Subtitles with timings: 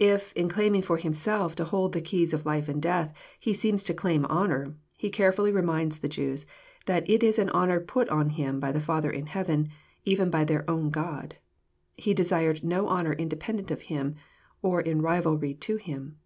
[0.00, 3.78] If, in claiming for Himself to hold the keys of life and death, He seemed
[3.78, 6.44] to claim honour, He care fully reminds the Jews
[6.86, 9.68] that it is an honour put on Him by the Father in heaven,
[10.04, 11.36] even by their own God.
[11.96, 14.16] He desired no honour independent of Him,
[14.60, 16.18] or in rivalry to Him.